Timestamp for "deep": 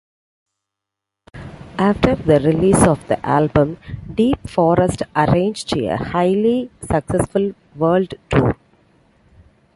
4.11-4.49